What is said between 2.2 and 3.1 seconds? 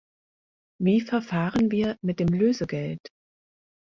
Lösegeld?